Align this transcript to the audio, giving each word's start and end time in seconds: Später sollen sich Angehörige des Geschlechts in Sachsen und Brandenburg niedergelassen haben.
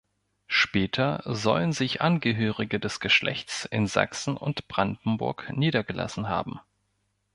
Später 0.47 1.21
sollen 1.27 1.73
sich 1.73 2.01
Angehörige 2.01 2.79
des 2.79 2.99
Geschlechts 3.01 3.65
in 3.65 3.85
Sachsen 3.85 4.35
und 4.35 4.67
Brandenburg 4.67 5.55
niedergelassen 5.55 6.27
haben. 6.27 6.59